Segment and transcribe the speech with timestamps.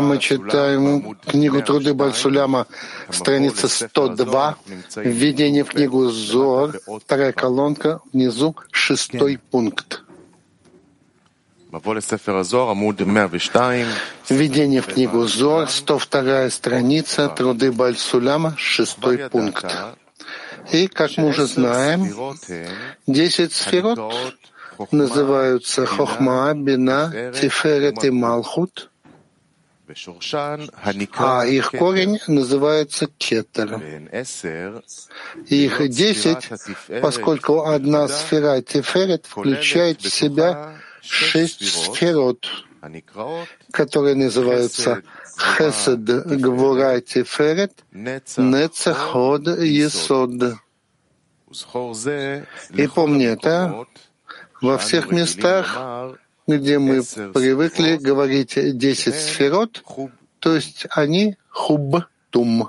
[0.00, 2.66] Мы читаем книгу Труды Бальсуляма,
[3.10, 4.56] страница 102,
[4.96, 10.02] введение в книгу Зор, вторая колонка, внизу шестой пункт.
[14.28, 19.66] Введение в книгу Зор, 102 страница, Труды Бальсуляма, шестой пункт.
[20.72, 22.08] И, как мы уже знаем,
[23.06, 23.98] десять сферот
[24.90, 28.90] называются Хохма, Бина, Тиферет и Малхут,
[31.16, 33.82] а их корень называется Кетер.
[35.48, 36.48] Их десять,
[37.02, 42.46] поскольку одна сфера Тиферет включает в себя шесть сферот,
[43.72, 45.02] которые называются
[45.36, 50.54] Хесед, Гвура, Тиферет, Нецеход, Есод.
[52.74, 53.86] И помни это,
[54.60, 55.78] во всех местах,
[56.46, 59.82] где мы привыкли говорить десять сферот,
[60.38, 62.68] то есть они хуб-тум.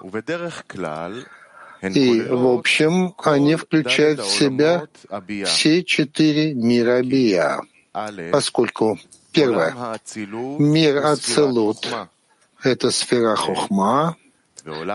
[1.82, 4.88] И, в общем, они включают в себя
[5.46, 7.60] все четыре мира Бия,
[8.32, 9.00] поскольку,
[9.32, 9.76] первое,
[10.60, 11.88] мир Ацелут—
[12.64, 14.16] это сфера Хохма,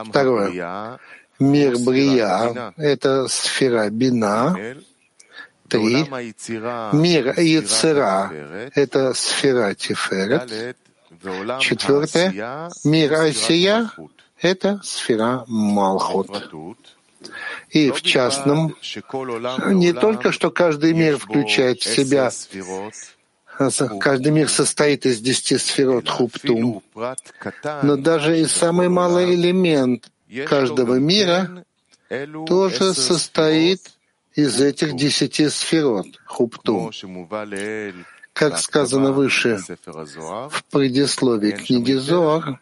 [0.08, 0.98] второе,
[1.40, 4.56] мир Брия— это сфера Бина,
[5.68, 6.06] Три.
[6.92, 8.30] Мир Яцера—
[8.74, 10.76] это сфера Тиферет.
[11.60, 12.70] Четвертое.
[12.84, 13.90] Мир Асия—
[14.40, 16.30] это сфера Малхут.
[17.70, 18.76] И в частном,
[19.66, 22.30] не только что каждый мир включает в себя
[24.00, 26.82] Каждый мир состоит из десяти сферот хуптум,
[27.82, 30.10] но даже и самый малый элемент
[30.46, 31.64] каждого мира
[32.46, 33.95] тоже состоит
[34.36, 36.92] из этих десяти сферот, хупту.
[38.32, 42.60] Как сказано выше в предисловии книги Зоар,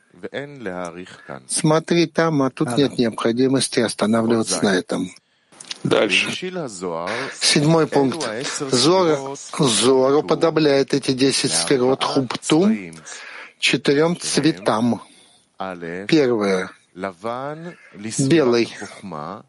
[1.48, 5.11] смотри там, а тут нет необходимости останавливаться на этом.
[5.83, 6.30] Дальше.
[7.40, 8.27] Седьмой пункт.
[8.70, 12.70] Зор, Зор уподобляет эти десять сферот хупту
[13.58, 15.02] четырем цветам.
[16.06, 16.70] Первое.
[18.18, 18.74] Белый.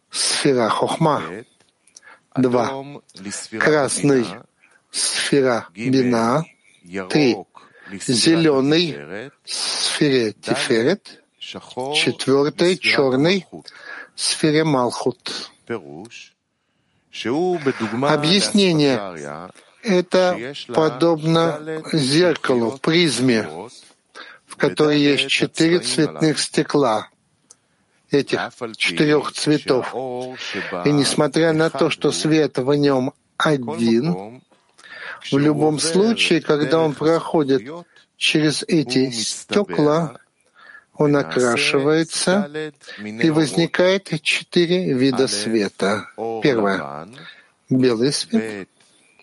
[0.10, 1.24] Сфера хохма.
[2.36, 2.84] Два.
[3.60, 4.26] Красный—
[4.92, 6.44] сфера бина.
[7.10, 7.38] Три.
[8.08, 11.24] Зеленый— сфере тиферет.
[11.40, 13.46] Четвертый— черный—
[14.16, 15.52] сфере малхут.
[18.02, 19.00] Объяснение—
[19.84, 23.48] это подобно зеркалу, призме,
[24.46, 27.10] в которой есть четыре цветных стекла
[28.12, 28.40] этих
[28.78, 29.94] четырех цветов.
[30.86, 34.42] И несмотря на то, что свет в нем один,
[35.32, 37.64] в любом случае, когда он проходит
[38.18, 40.18] через эти стекла,
[40.94, 42.50] он окрашивается,
[43.00, 46.08] и возникает четыре вида света.
[46.42, 47.08] Первое—
[47.70, 48.70] белый свет.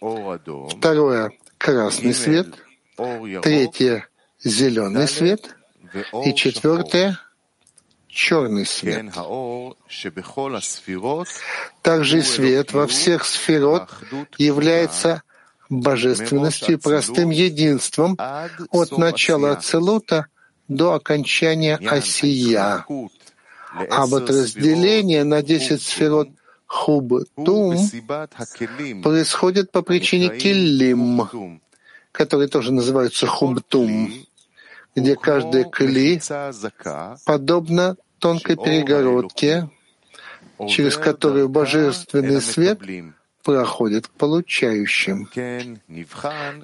[0.00, 2.48] Второе— красный свет.
[3.42, 4.06] Третье—
[4.44, 5.56] зеленый свет.
[6.24, 7.18] И четвертое—
[8.12, 9.06] черный свет.
[11.82, 13.88] Также и свет во всех сферот
[14.38, 15.22] является
[15.68, 18.18] божественностью и простым единством
[18.70, 20.26] от начала Ацелута
[20.68, 22.84] до окончания Осия.
[23.90, 26.28] А вот разделение на десять сферот
[26.66, 27.76] Хуб-Тум
[29.02, 31.60] происходит по причине Киллим,
[32.12, 34.12] которые тоже называются Хуб-Тум
[34.94, 36.20] где каждый кли
[37.24, 39.68] подобно тонкой перегородке,
[40.68, 42.80] через которую божественный свет
[43.42, 45.28] проходит к получающим.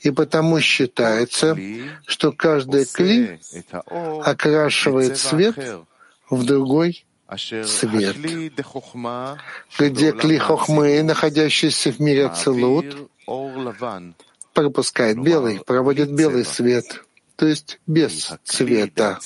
[0.03, 1.57] И потому считается,
[2.07, 3.41] что каждый кли
[4.25, 5.57] окрашивает свет
[6.31, 7.05] в другой
[7.37, 8.17] свет,
[9.79, 13.11] где кли хохмы, находящийся в мире целут,
[14.55, 17.03] пропускает белый, проводит белый свет—
[17.39, 19.21] то есть без цвета.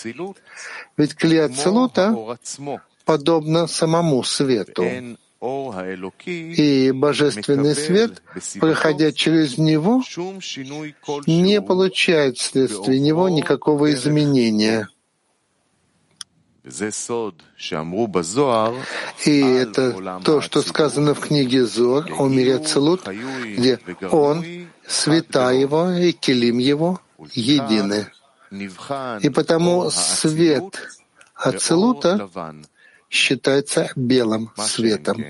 [0.99, 2.14] Ведь клея целута
[3.06, 4.85] подобно самому свету.
[6.26, 8.23] И божественный свет,
[8.61, 10.03] проходя через него,
[11.26, 14.88] не получает вследствие него никакого изменения.
[19.25, 23.81] И это то, что сказано в книге Зор о мире Целут, где
[24.12, 24.44] он,
[24.87, 27.00] света его и килим его—
[27.35, 28.09] едины.
[29.23, 30.89] И потому свет
[31.35, 32.29] Ацелута
[33.11, 35.25] считается белым светом.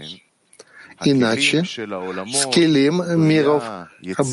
[1.04, 3.64] Иначе с килим миров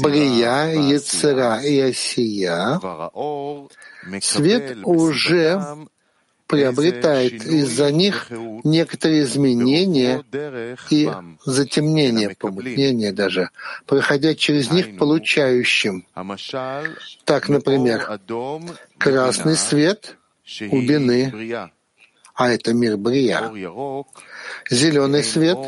[0.02, 2.80] Брия, Яцера и Осия
[4.22, 5.88] свет уже
[6.50, 8.28] приобретает из-за них
[8.64, 10.24] некоторые изменения
[10.90, 11.12] и
[11.46, 13.52] затемнение, помутнение даже,
[13.86, 16.08] проходя через них получающим.
[17.24, 18.20] Так, например,
[18.98, 20.18] красный свет
[20.72, 21.70] у Бины,
[22.34, 23.52] а это мир Брия.
[24.72, 25.60] Зеленый свет,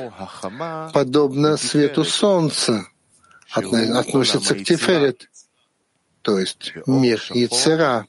[0.94, 2.88] подобно свету солнца,
[3.51, 5.30] относится к Тиферет,
[6.24, 8.07] то есть мир Яцера,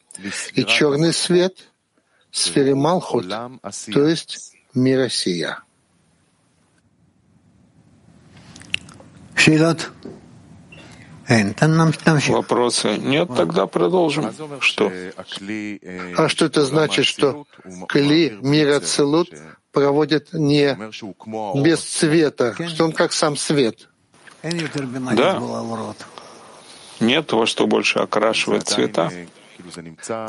[0.55, 1.69] и черный свет—
[2.33, 5.63] сфере Малхут, то есть мир Осия.
[12.33, 12.97] Вопросы?
[12.99, 14.33] Нет, тогда продолжим.
[14.61, 14.93] Что?
[16.17, 17.47] А что это значит, что
[17.89, 19.31] Кли, мира Целут,
[19.73, 20.77] проводит не
[21.63, 23.89] без цвета, что он как сам свет?
[24.43, 25.41] Да.
[27.01, 29.11] Нет во что больше окрашивает цвета.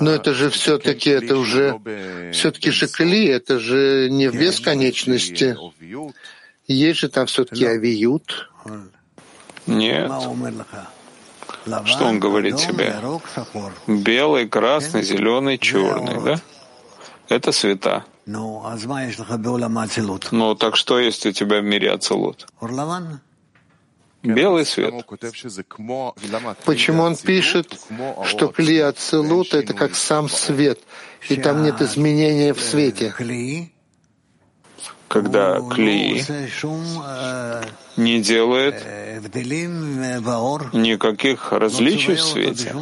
[0.01, 1.79] Но это же все-таки, это уже,
[2.33, 5.55] все-таки же Кли, это же не в бесконечности.
[6.67, 8.49] Есть же там все-таки авиют.
[9.67, 10.11] Нет.
[11.85, 12.95] Что он говорит себе?
[13.87, 16.41] Белый, красный, зеленый, черный, да?
[17.29, 18.05] Это цвета.
[20.31, 22.47] Ну, так что есть у тебя в мире Ацелут?
[24.23, 24.93] Белый свет.
[26.65, 27.79] Почему он пишет,
[28.25, 30.79] что Кли Ацелут— это как сам свет,
[31.29, 33.13] и там нет изменения в свете?
[35.13, 36.23] когда клей
[37.97, 38.83] не делает
[40.73, 42.75] никаких различий в свете,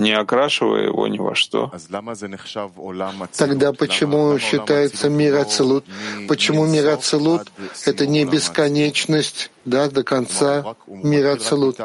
[0.00, 1.70] не окрашивая его ни во что.
[3.36, 5.84] Тогда почему считается мир Ацелут?
[6.26, 7.52] Почему мир Ацелут—
[7.84, 11.78] это не бесконечность да, до конца мира Ацелут?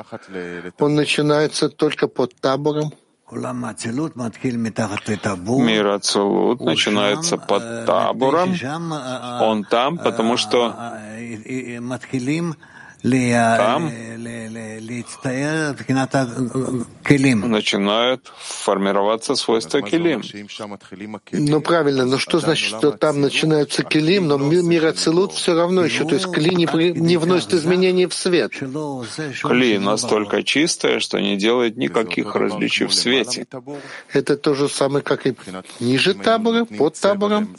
[0.79, 2.93] Он начинается только под табором?
[3.31, 8.55] Мир Ацелут начинается под табором.
[9.41, 10.73] Он там, потому что
[13.57, 13.91] там?
[17.51, 20.23] начинают формироваться свойства килим.
[21.31, 26.05] Ну правильно, но что значит, что там начинаются килим, но мир Ацелут все равно еще,
[26.05, 26.65] то есть кли не,
[26.99, 28.53] не вносит изменений в свет.
[29.43, 33.45] Кли настолько чистая, что не делает никаких различий в свете.
[34.11, 35.35] Это то же самое, как и
[35.79, 37.55] ниже табора, под табором.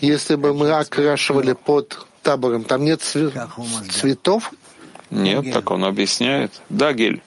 [0.00, 4.52] Если бы мы окрашивали под табором, там нет цветов,
[5.10, 6.52] нет, так он объясняет.
[6.68, 7.22] Да, Гель.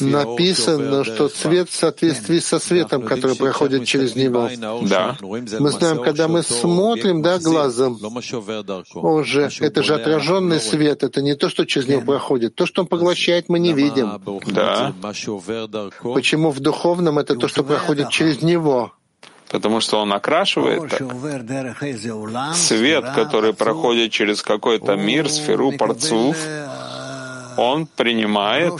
[0.00, 4.50] Написано, что цвет в соответствии со светом, который проходит через него.
[4.82, 5.16] Да.
[5.22, 7.98] Мы знаем, когда мы смотрим, да, глазом,
[8.94, 12.54] он же, это же отраженный свет, это не то, что через него проходит.
[12.54, 14.20] То, что он поглощает, мы не видим.
[14.48, 14.92] Да.
[16.02, 18.92] Почему в духовном это то, что проходит через него?
[19.50, 21.00] Потому что он окрашивает так.
[22.54, 26.36] Свет, который проходит через какой-то мир, сферу, парцув,
[27.56, 28.72] он принимает,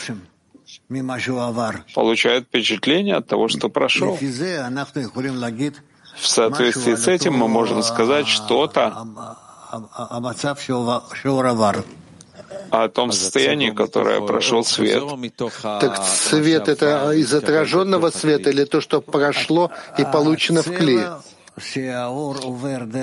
[1.94, 4.16] получает впечатление от того, что прошел.
[6.16, 9.06] В соответствии с этим мы можем сказать что-то
[12.70, 15.02] о том состоянии, которое прошел свет.
[15.62, 21.00] Так свет— это из отраженного света или то, что прошло и получено в клей?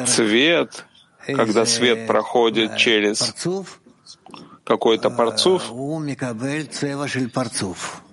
[0.05, 0.85] Цвет,
[1.27, 3.33] когда свет проходит через
[4.63, 5.71] какой-то парцуф,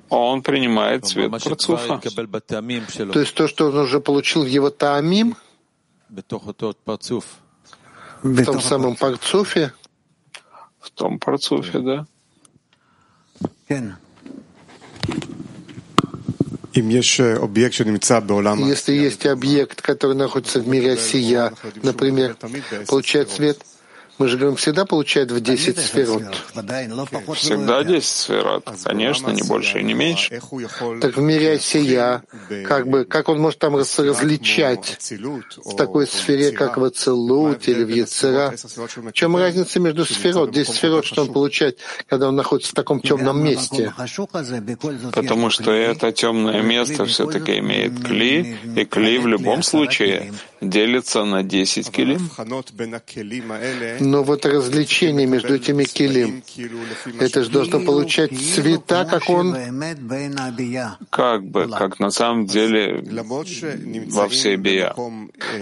[0.09, 2.00] он принимает цвет парцуфа.
[3.12, 5.37] То есть то, что он уже получил в его таамим,
[8.23, 9.73] в том самом парцуфе,
[10.83, 12.07] в том парцуфе, да?
[18.67, 22.37] Если есть объект, который находится в мире Осия, например,
[22.89, 23.59] получает свет,
[24.23, 26.23] мы же говорим, всегда получает в 10 сферот.
[27.35, 30.41] Всегда 10 сферот, конечно, не больше и не меньше.
[31.00, 32.23] Так в мире Осия,
[32.64, 34.97] как бы, как он может там различать
[35.64, 38.55] в такой сфере, как в Ацелут или в Яцера?
[38.55, 40.52] В чем разница между сферот?
[40.52, 43.93] 10 сферот, что он получает, когда он находится в таком темном месте?
[45.12, 51.43] Потому что это темное место все-таки имеет кли, и кли в любом случае делится на
[51.43, 52.31] 10 килим.
[54.12, 56.42] Но вот развлечение между этими килим,
[57.19, 59.57] это же должно получать цвета, как он...
[61.09, 63.02] Как бы, как на самом деле
[64.11, 64.95] во всей бия.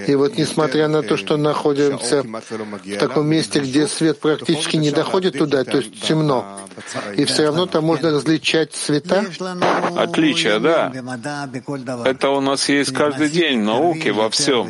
[0.08, 5.38] И вот несмотря на то, что находимся в таком месте, где свет практически не доходит
[5.38, 6.44] туда, то есть темно,
[7.16, 9.26] и все равно там можно различать цвета?
[9.96, 10.92] Отличия, да.
[12.04, 14.68] Это у нас есть каждый день в науке, во всем.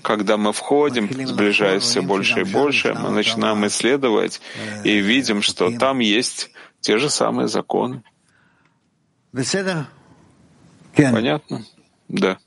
[0.00, 4.40] Когда мы входим, сближаясь все больше и больше, мы начинаем исследовать
[4.84, 8.02] и видим, что там есть те же самые законы.
[11.12, 11.64] Понятно?
[12.08, 12.38] Да.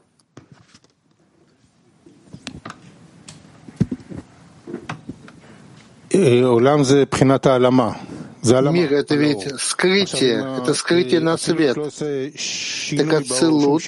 [8.43, 11.75] Мир— это ведь скрытие, это скрытие на свет.
[11.75, 13.83] Так Ацилут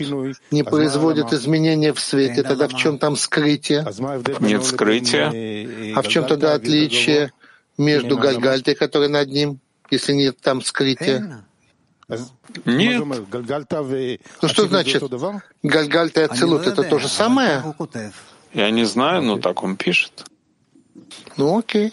[0.51, 3.85] не производит изменения в свете, тогда в чем там скрытие?
[4.39, 5.95] Нет скрытия.
[5.95, 7.31] А в чем тогда отличие
[7.77, 11.45] между Гальгальтой, которая над ним, если нет там скрытия?
[12.65, 13.03] Нет.
[14.41, 15.03] Ну что значит
[15.63, 17.63] Гальгальта и Ацилут— это то же самое?
[18.53, 20.25] Я не знаю, но так он пишет.
[21.37, 21.91] Ну окей.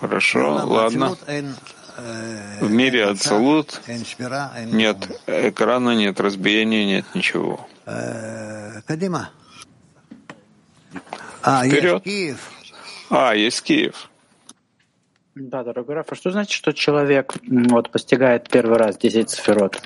[0.00, 1.16] Хорошо, ладно.
[2.60, 3.80] В мире Ацалут
[4.66, 7.66] нет экрана, нет разбиения, нет ничего.
[11.64, 12.02] Вперед.
[13.10, 14.10] А, есть Киев.
[15.34, 19.80] Да, дорогой Раф, а что значит, что человек вот, постигает первый раз 10 сферот?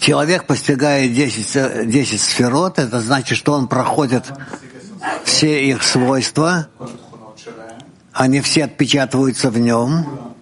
[0.00, 4.24] Человек постигает 10, 10 сферот, это значит, что он проходит
[5.24, 6.68] все их свойства,
[8.12, 10.34] они все отпечатываются в нем,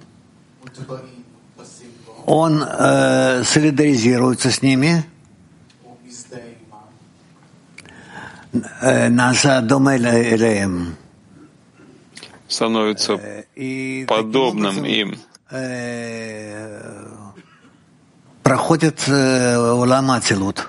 [2.24, 5.04] он э, солидаризируется с ними,
[8.80, 9.08] э,
[12.46, 13.14] становится
[13.56, 15.18] э, подобным им.
[18.48, 20.68] Э, проходит Улам Ацилут.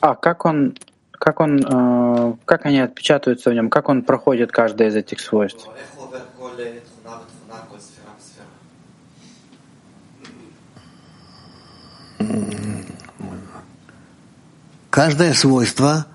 [0.00, 0.74] А как он,
[1.12, 5.68] как он, э, как они отпечатываются в нем, как он проходит каждое из этих свойств?
[14.90, 16.06] Каждое свойство,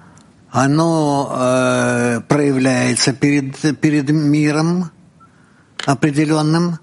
[0.50, 4.90] оно э, проявляется перед, перед миром
[5.86, 6.80] определенным,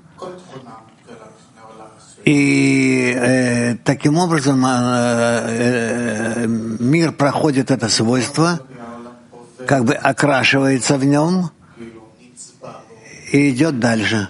[2.29, 4.69] и э, таким образом э,
[5.47, 8.61] э, мир проходит это свойство,
[9.67, 11.51] как бы окрашивается в нем
[13.33, 14.29] и идет дальше.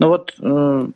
[0.00, 0.88] Ну вот, э,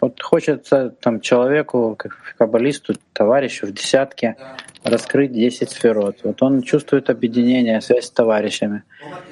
[0.00, 4.36] вот хочется там человеку, как каббалисту, товарищу в десятке
[4.84, 6.18] раскрыть 10 сферот.
[6.22, 8.84] Вот он чувствует объединение, связь с товарищами.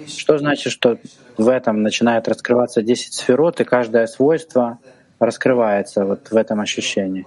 [0.09, 0.99] Что значит, что
[1.37, 4.79] в этом начинает раскрываться 10 сферот, и каждое свойство
[5.19, 7.27] раскрывается вот в этом ощущении?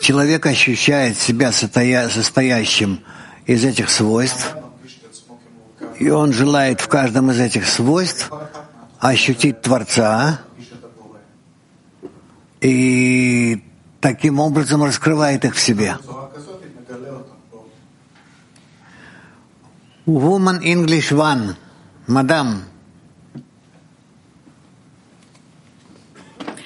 [0.00, 3.00] Человек ощущает себя состоящим
[3.46, 4.54] из этих свойств,
[5.98, 8.30] и он желает в каждом из этих свойств
[8.98, 10.40] ощутить Творца,
[12.63, 13.63] и
[14.01, 15.95] таким образом раскрывает их в себе.
[20.05, 21.55] Woman English One,
[22.07, 22.65] Madam.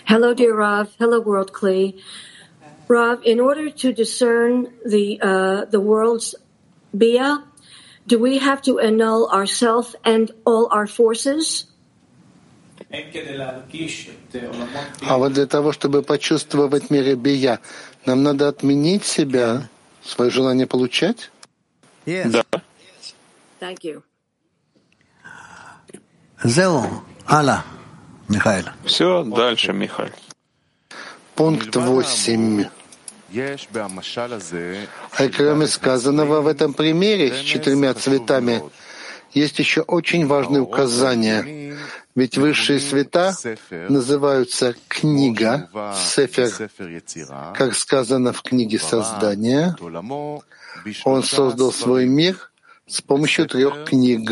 [0.06, 0.90] Hello, dear Rav.
[0.98, 2.00] Hello, World Kli.
[2.88, 6.36] Rav, in order to discern the uh, the world's
[6.96, 7.44] bia,
[8.08, 11.66] do we have to annul ourself and all our forces?
[15.03, 17.61] А вот для того, чтобы почувствовать мир бия,
[18.07, 19.69] нам надо отменить себя,
[20.03, 21.31] свое желание получать?
[22.07, 22.31] Yes.
[22.31, 22.45] Да.
[23.61, 24.03] Thank you.
[26.43, 27.65] Зеу, Алла,
[28.29, 28.65] Михаил.
[28.85, 30.13] Все, дальше, Михаил.
[31.35, 32.65] Пункт восемь.
[33.35, 38.63] А кроме сказанного в этом примере с четырьмя цветами,
[39.33, 41.77] есть еще очень важные указания.
[42.19, 43.33] Ведь высшие света
[43.71, 46.51] называются книга, сефер,
[47.55, 49.77] как сказано в книге создания.
[51.05, 52.51] Он создал свой мир
[52.89, 54.29] с помощью трех книг.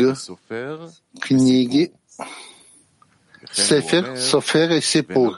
[1.21, 1.93] Книги
[3.51, 5.37] Сефер, Софер и Сипур.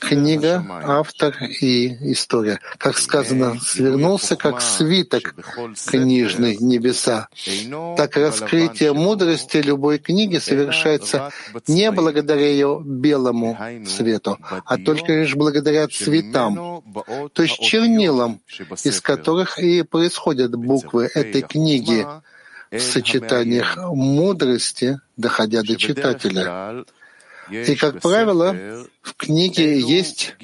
[0.00, 2.60] Книга, автор и история.
[2.78, 5.34] Как сказано, свернулся как свиток
[5.86, 7.28] книжный небеса.
[7.96, 11.30] Так раскрытие мудрости любой книги совершается
[11.66, 16.82] не благодаря ее белому цвету, а только лишь благодаря цветам,
[17.32, 18.40] то есть чернилам,
[18.84, 22.06] из которых и происходят буквы этой книги,
[22.72, 26.84] в сочетаниях мудрости, доходя до читателя.
[27.50, 28.56] И, как правило,
[29.02, 30.34] в книге есть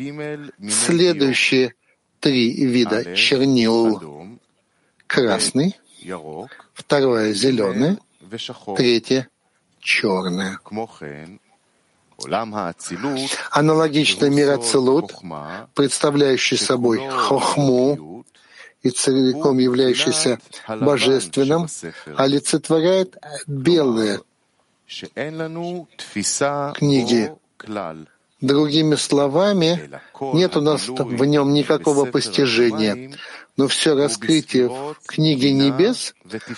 [0.69, 1.75] следующие
[2.21, 4.39] три вида чернил.
[5.07, 5.75] Красный,
[6.75, 7.97] второе— зеленый,
[8.77, 9.29] третье—
[9.81, 10.59] черное.
[13.53, 15.15] Аналогично мир Ацелут,
[15.75, 18.18] представляющий собой хохму,
[18.83, 21.67] и целиком являющийся божественным,
[22.17, 23.17] олицетворяет
[23.47, 24.21] белые
[26.75, 27.33] книги.
[28.41, 29.91] Другими словами,
[30.33, 33.17] нет у нас в нем никакого постижения,
[33.57, 36.15] но все раскрытие в книге небес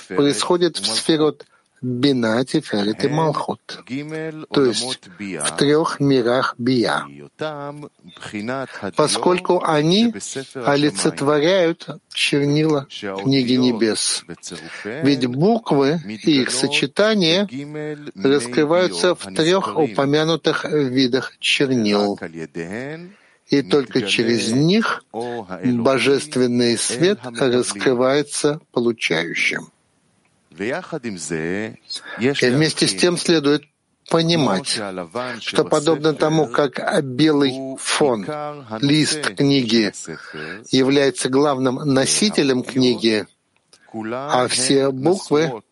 [0.08, 1.46] происходит в сферот
[1.82, 3.82] Бина, Тиферет и Малхут,
[4.52, 7.06] то есть в трех мирах Бия,
[8.96, 10.12] поскольку они
[10.54, 12.86] олицетворяют чернила
[13.22, 14.24] книги небес.
[14.84, 17.48] Ведь буквы и их сочетания
[18.14, 22.18] раскрываются в трех упомянутых видах чернил.
[23.48, 29.72] И только через них божественный свет раскрывается получающим.
[30.60, 33.62] И вместе с тем следует
[34.10, 34.78] понимать,
[35.40, 38.26] что подобно тому, как белый фон,
[38.80, 39.92] лист книги
[40.70, 43.26] является главным носителем книги,
[44.12, 45.62] а все буквы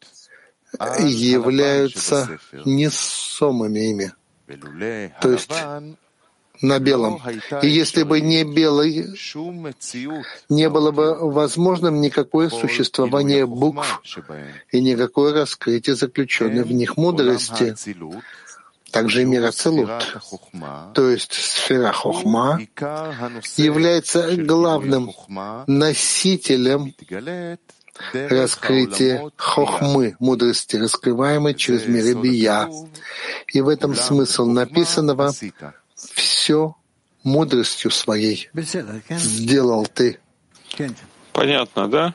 [0.99, 4.13] являются несомыми ими.
[5.21, 5.53] То есть
[6.61, 7.21] на белом.
[7.63, 9.07] И если бы не белый,
[10.49, 14.03] не было бы возможным никакое существование букв
[14.73, 17.75] и никакое раскрытие заключенной в них мудрости.
[18.91, 19.91] Также и мир Ацелут,
[20.95, 22.59] то есть сфера Хохма,
[23.57, 25.11] является главным
[25.67, 26.95] носителем
[28.13, 32.69] раскрытия хохмы, мудрости, раскрываемой через мир Бия.
[33.53, 35.33] И в этом смысл написанного
[36.15, 36.75] все
[37.25, 38.51] мудростью своей
[39.09, 40.19] сделал ты.
[41.33, 42.15] Понятно, да?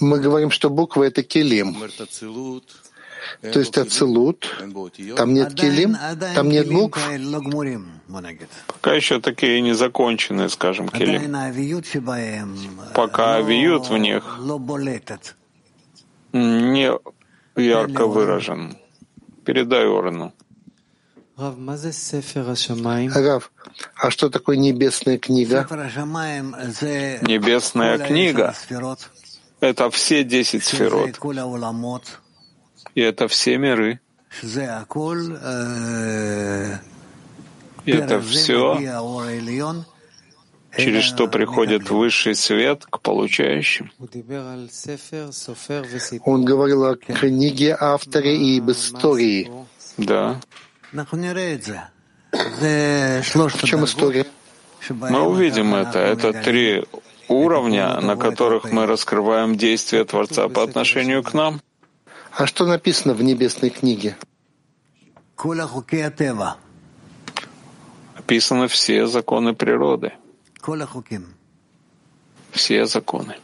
[0.00, 1.76] Мы говорим, что буквы— это килим.
[3.40, 4.46] То есть ацелут,
[5.16, 5.96] там нет килим,
[6.34, 7.00] там нет букв.
[8.66, 11.34] Пока еще такие незаконченные, скажем, килим.
[12.94, 14.38] Пока авиют в них
[16.32, 16.92] не
[17.56, 18.76] ярко выражен.
[19.44, 20.32] Передай Орану.
[23.14, 23.52] Рав,
[23.94, 25.66] а что такое небесная книга?
[27.22, 28.54] Небесная книга—
[29.60, 31.18] это все десять сферот.
[32.94, 34.00] И это все миры.
[37.84, 38.78] И это все
[40.76, 43.90] через что приходит высший свет к получающим.
[46.24, 49.50] Он говорил о книге, авторе и об истории.
[49.96, 50.40] Да.
[50.92, 54.26] В чем история?
[54.88, 55.98] Мы увидим это.
[55.98, 56.84] Это три
[57.28, 61.60] уровня, на которых мы раскрываем действия Творца по отношению к нам.
[62.32, 64.16] А что написано в небесной книге?
[68.14, 70.12] Описаны все законы природы.
[72.52, 73.36] Все законы.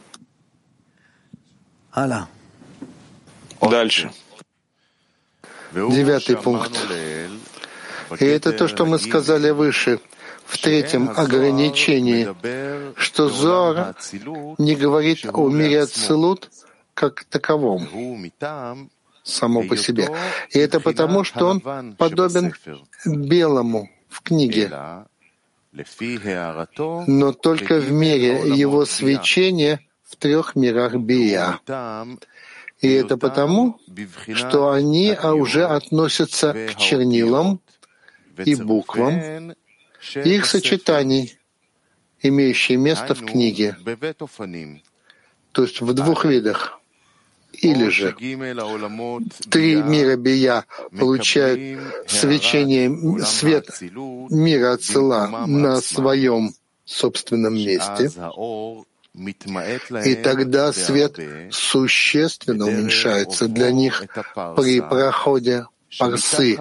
[3.61, 4.11] Дальше.
[5.71, 6.77] Девятый пункт.
[8.19, 9.99] И это то, что мы сказали выше,
[10.45, 12.27] в третьем ограничении,
[12.97, 13.95] что Зор
[14.57, 16.49] не говорит о мире Ацелут
[16.93, 17.87] как таковом,
[19.23, 20.09] само по себе.
[20.51, 22.53] И это потому, что он подобен
[23.05, 24.69] белому в книге,
[27.07, 31.59] но только в мере его свечения в трех мирах Бия.
[32.79, 33.79] И это потому,
[34.33, 37.59] что они уже относятся к чернилам
[38.37, 39.55] и буквам,
[40.13, 41.37] их сочетаний,
[42.21, 43.75] имеющие место в книге,
[45.53, 46.79] то есть в двух видах.
[47.53, 48.15] Или же
[49.49, 50.65] три мира Бия
[50.97, 56.53] получают свечение, свет мира Ацела на своем
[56.85, 58.11] собственном месте,
[60.05, 61.19] И тогда свет
[61.51, 64.03] существенно уменьшается для них
[64.55, 65.67] при проходе
[65.99, 66.57] парсы,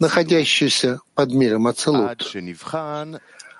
[0.00, 2.34] находящиеся под миром Ацелут,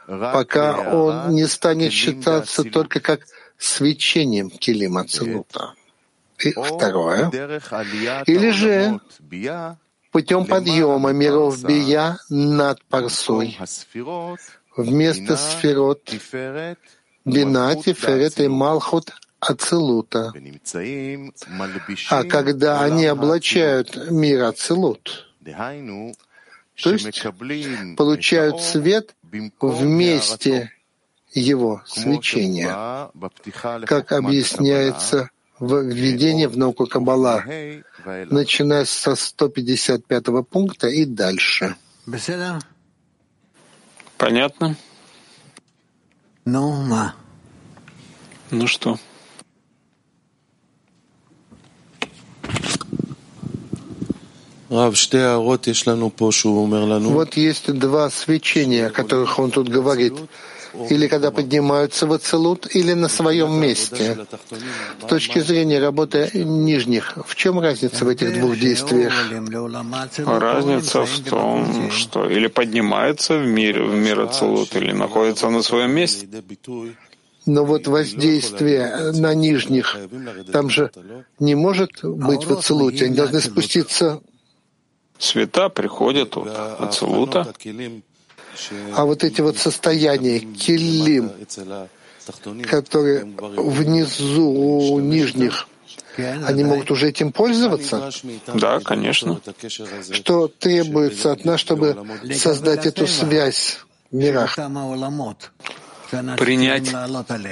[0.06, 3.20] пока он не станет считаться только как
[3.58, 5.74] свечением килим Ацелута.
[6.38, 7.30] И второе.
[8.26, 9.00] Или же
[10.10, 13.56] путем подъема миров Бия над Парсой.
[14.76, 16.10] вместо сферот
[17.24, 20.32] Бина, Тиферет и Малхут Ацелута.
[22.10, 27.22] А когда они облачают мир Ацелут, то есть
[27.96, 29.14] получают свет
[29.60, 30.72] вместе
[31.32, 33.10] его свечения,
[33.86, 35.30] как объясняется
[35.66, 37.44] в введении в науку Каббала,
[38.04, 41.76] начиная со 155 пункта и дальше.
[44.18, 44.76] Понятно?
[46.44, 47.14] Ну, ма.
[48.50, 48.98] Ну что?
[57.10, 60.14] Вот есть два свечения, о которых он тут говорит.
[60.90, 64.26] Или когда поднимаются в Ацелут, или на своем месте.
[65.02, 69.12] С точки зрения работы нижних, в чем разница в этих двух действиях?
[70.18, 75.92] Разница в том, что или поднимаются в мир, в мир Ацелут, или находятся на своем
[75.92, 76.28] месте.
[77.46, 79.96] Но вот воздействие на нижних,
[80.52, 80.90] там же
[81.38, 84.20] не может быть в Ацелуте, они должны спуститься
[85.18, 87.52] Света приходят от Ацелута,
[88.94, 91.32] а вот эти вот состояния, килим,
[92.64, 95.66] которые внизу у нижних,
[96.16, 98.10] они могут уже этим пользоваться?
[98.54, 99.40] Да, конечно.
[100.10, 101.96] Что требуется от нас, чтобы
[102.34, 103.78] создать эту связь
[104.10, 104.58] в мирах?
[106.38, 106.90] Принять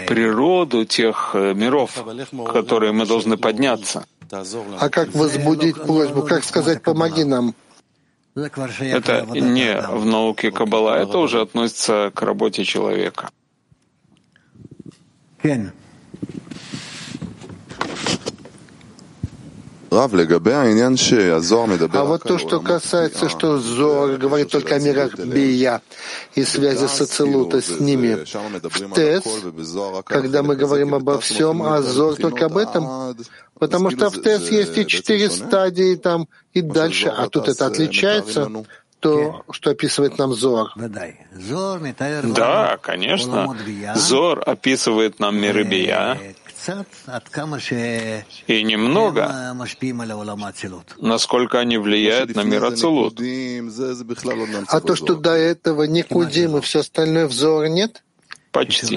[0.06, 2.04] природу тех э, миров,
[2.52, 4.04] которые мы должны подняться.
[4.78, 6.22] А как возбудить просьбу?
[6.22, 7.54] Как сказать «помоги нам»?
[8.34, 13.30] Это не в науке Каббала, это уже относится к работе человека.
[21.92, 25.82] А вот то, что касается, что Зор говорит только о мирах Бия
[26.34, 28.24] и связи Соцелута с ними.
[28.24, 29.22] В Тес,
[30.04, 33.16] когда мы говорим обо всем, а Зор только об этом,
[33.58, 38.50] потому что в Тес есть и четыре стадии там и дальше, а тут это отличается
[39.00, 40.70] то, что описывает нам Зор.
[42.34, 43.56] Да, конечно.
[43.96, 46.18] Зор описывает нам миры Бия,
[48.46, 49.54] и немного,
[50.98, 53.20] насколько они влияют на мир Ацелут.
[54.68, 58.02] А то, что до этого Никудим и все остальное взора нет?
[58.52, 58.96] Почти.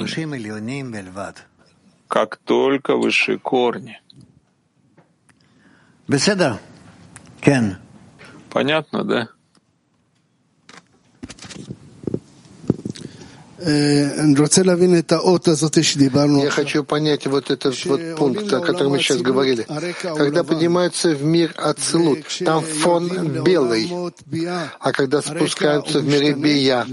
[2.07, 3.99] Как только высшие корни.
[8.51, 9.29] Понятно, да?
[16.43, 19.65] Я хочу понять вот этот вот пункт, о котором мы сейчас говорили.
[20.01, 23.89] Когда поднимаются в мир Ацелут, там фон белый,
[24.79, 26.85] а когда спускаются в мир Бия,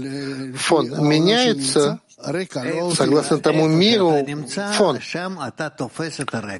[0.57, 1.99] фон меняется
[2.95, 4.25] Согласно тому миру,
[4.73, 4.99] фон.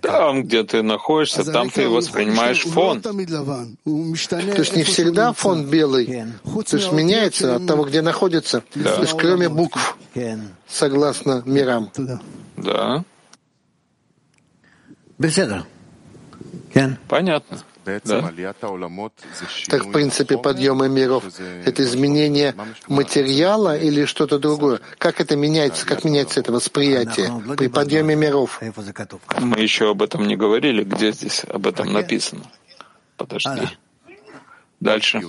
[0.01, 3.01] Там, где ты находишься, там ты воспринимаешь фон.
[3.01, 6.05] То есть не всегда фон белый.
[6.67, 8.63] То есть меняется от того, где находится.
[8.75, 8.95] Да.
[8.95, 9.97] То есть кроме букв,
[10.67, 11.91] согласно мирам.
[12.57, 13.03] Да.
[17.07, 17.57] Понятно.
[17.85, 18.31] Да.
[19.67, 21.23] Так, в принципе, подъемы миров—
[21.65, 22.55] это изменение
[22.87, 24.79] материала или что-то другое?
[24.97, 25.85] Как это меняется?
[25.85, 28.61] Как меняется это восприятие при подъеме миров?
[29.39, 30.83] Мы еще об этом не говорили.
[30.83, 32.43] Где здесь об этом написано?
[33.17, 33.67] Подожди.
[34.79, 35.21] Дальше.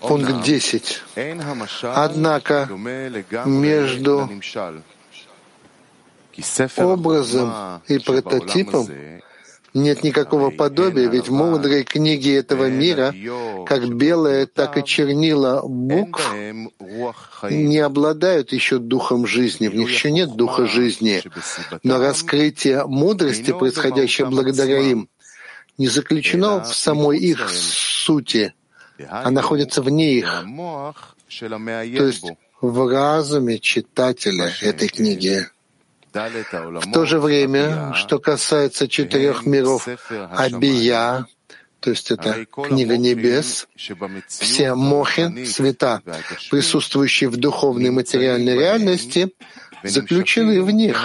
[0.00, 1.02] Пункт 10.
[1.82, 2.68] Однако
[3.44, 4.30] между
[6.78, 8.88] образом и прототипом
[9.74, 13.14] нет никакого подобия, ведь мудрые книги этого мира,
[13.66, 16.32] как белые, так и чернила букв,
[17.50, 21.22] не обладают еще духом жизни, в них еще нет духа жизни.
[21.82, 25.08] Но раскрытие мудрости, происходящее благодаря им,
[25.78, 28.54] не заключено в самой их сути,
[29.08, 30.44] а находится вне их,
[31.38, 32.26] то есть
[32.60, 35.46] в разуме читателя этой книги.
[36.12, 39.86] В то же время, что касается четырех миров
[40.36, 41.26] Абия,
[41.80, 43.68] то есть это книга небес,
[44.28, 46.02] все мохи, света,
[46.50, 49.32] присутствующие в духовной материальной реальности,
[49.82, 50.96] заключены в них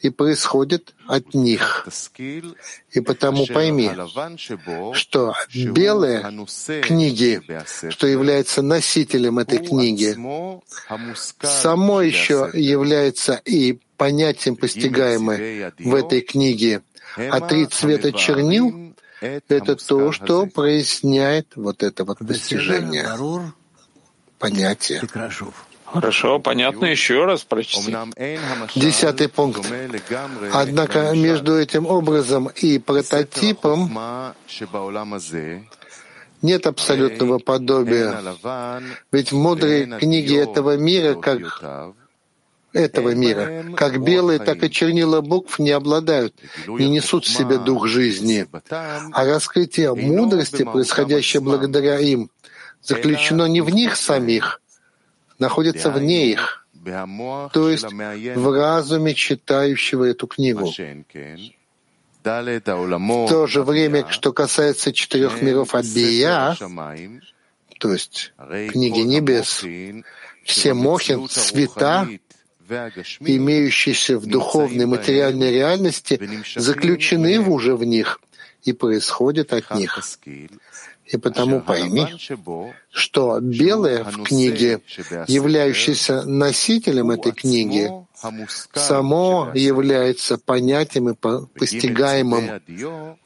[0.00, 1.86] и происходят от них.
[2.90, 3.90] И потому пойми,
[4.94, 6.46] что белые
[6.82, 7.42] книги,
[7.90, 10.16] что является носителем этой книги,
[11.42, 16.80] само еще является и понятием постигаемым в этой книге,
[17.16, 23.06] а три цвета чернил— это то, что проясняет вот это вот постижение,
[24.38, 25.02] понятие.
[25.84, 26.86] Хорошо, понятно.
[26.86, 27.94] Еще раз прочти.
[28.74, 29.66] Десятый пункт.
[30.52, 33.90] Однако между этим образом и прототипом
[36.40, 38.22] нет абсолютного подобия.
[39.12, 41.38] Ведь в мудрой книге этого мира, как
[42.72, 46.34] этого мира, как белые, так и чернила букв не обладают,
[46.66, 48.46] не несут в себе дух жизни.
[48.70, 52.30] А раскрытие мудрости, происходящее благодаря им,
[52.82, 54.60] заключено не в них самих,
[55.38, 56.66] находится вне их,
[57.52, 60.72] то есть в разуме читающего эту книгу.
[62.22, 66.56] В то же время, что касается четырех миров Абия,
[67.78, 69.64] то есть книги небес,
[70.44, 72.08] все мохин, цвета,
[73.20, 76.20] имеющиеся в духовной материальной реальности,
[76.56, 78.20] заключены уже в них
[78.62, 79.98] и происходят от них.
[81.06, 82.06] И потому пойми,
[82.92, 84.80] что белое в книге,
[85.26, 87.90] являющееся носителем этой книги,
[88.74, 92.62] само является понятием и постигаемым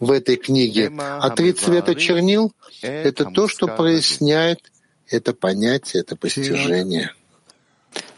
[0.01, 0.91] в этой книге.
[0.99, 4.61] А три цвета чернил— это то, что проясняет
[5.09, 7.13] это понятие, это постижение.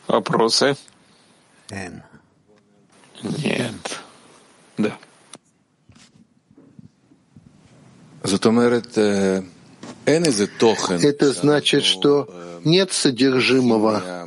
[0.06, 0.76] Вопросы?
[3.22, 4.00] Нет.
[4.79, 4.98] Да.
[11.02, 14.26] Это значит, что нет содержимого,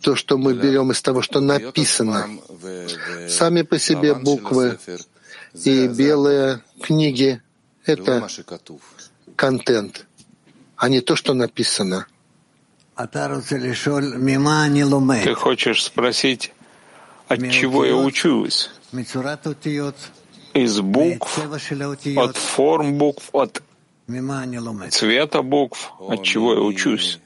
[0.00, 2.28] то, что мы берем из того, что написано.
[3.28, 4.78] Сами по себе буквы
[5.64, 7.40] и белые книги—
[7.86, 8.28] это
[9.36, 10.06] контент,
[10.76, 12.06] а не то, что написано.
[15.24, 16.52] Ты хочешь спросить,
[17.28, 18.70] от чего я учусь?
[20.54, 21.38] Из букв,
[22.16, 23.62] от форм букв, от
[24.90, 27.20] цвета букв, от чего я учусь.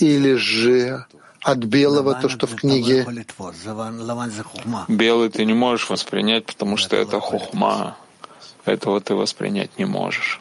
[0.00, 1.06] Или же
[1.42, 3.04] от белого, то, что в книге.
[4.88, 7.96] Белый ты не можешь воспринять, потому что это хухма.
[8.64, 10.40] Этого ты воспринять не можешь.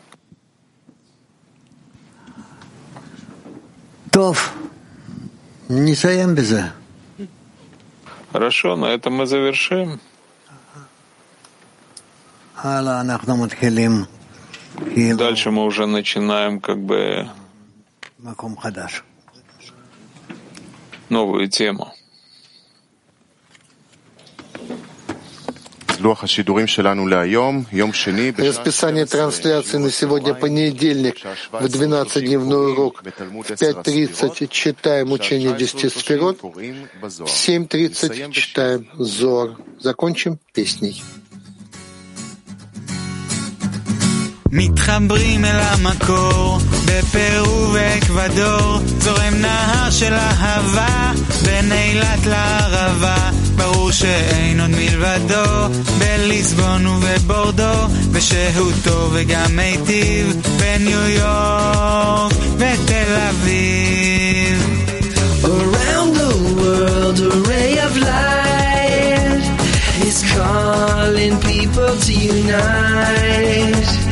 [4.00, 4.00] Тов, не саем без
[8.31, 9.99] Хорошо, на этом мы завершим.
[15.17, 17.29] Дальше мы уже начинаем как бы
[21.09, 21.93] новую тему.
[28.38, 31.16] Расписание трансляции на сегодня понедельник
[31.50, 33.02] в 12-дневной урок.
[33.02, 36.58] В 5.30 читаем учение 10 сферот, в
[36.98, 39.56] 7.30 читаем Зор.
[39.80, 41.02] Закончим песней.
[44.52, 51.12] מתחברים אל המקור, בפרו ואקוודור, זורם נהר של אהבה,
[51.44, 63.16] בין אילת לערבה, ברור שאין עוד מלבדו, בליסבון ובבורדו, ושהותו וגם מיטיב, בניו יורק ותל
[63.30, 64.72] אביב.
[65.44, 69.44] Around the world, a ray of light
[70.08, 74.06] is calling people to unite.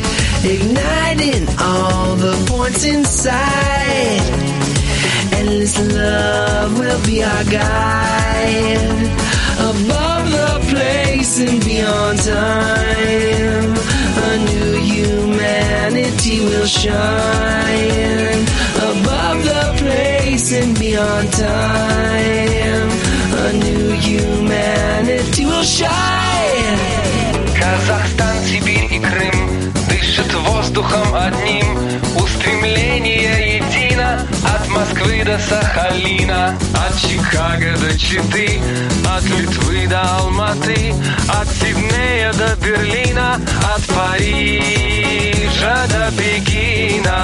[0.44, 4.57] igniting all the points inside.
[5.48, 9.10] Endless love will be our guide,
[9.58, 13.74] above the place and beyond time.
[14.26, 18.42] A new humanity will shine,
[18.90, 22.90] above the place and beyond time.
[23.46, 26.78] A new humanity will shine.
[27.58, 31.07] Kazakhstan, Sibir и Крым дышит воздухом
[35.08, 38.60] Москвы до Сахалина От Чикаго до Читы
[39.16, 40.94] От Литвы до Алматы
[41.26, 43.40] От Сиднея до Берлина
[43.74, 47.18] От Парижа до Пекина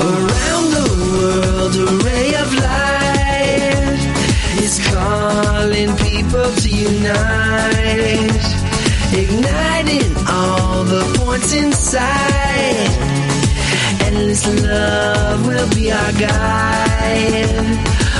[0.00, 3.98] Around the world a ray of light
[4.62, 8.46] Is calling people to unite
[9.12, 13.31] igniting all the points inside.
[14.15, 17.49] Endless love will be our guide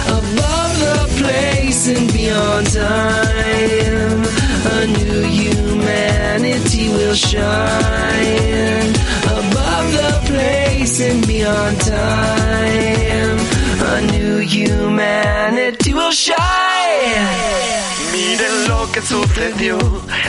[0.09, 4.23] above the place and beyond time.
[4.73, 8.89] A new humanity will shine
[9.37, 13.37] above the place and beyond time.
[13.93, 17.72] A new humanity will shine.
[18.33, 19.77] Miren lo que sucedió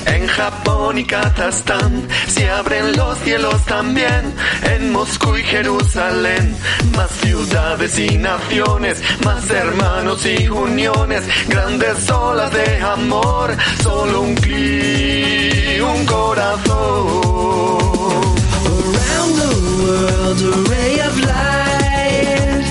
[0.04, 2.06] en Japón y Kazajstán.
[2.28, 4.34] Se abren los cielos también
[4.74, 6.54] en Moscú y Jerusalén.
[6.94, 11.24] Más ciudades y naciones, más hermanos y uniones.
[11.48, 16.74] Grandes olas de amor, solo un clic, un corazón.
[18.66, 22.66] Around the world, a ray of light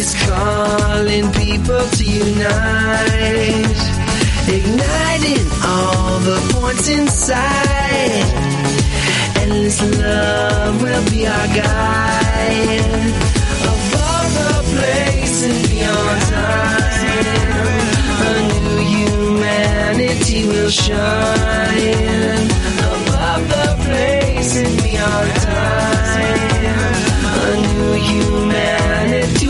[0.00, 3.24] is calling people to unite
[4.48, 8.24] igniting all the points inside.
[9.40, 12.84] Endless love will be our guide.
[13.72, 17.24] Above the place and beyond time,
[18.26, 22.44] a new humanity will shine.
[22.92, 26.78] Above the place and beyond time,
[27.40, 29.44] a new humanity.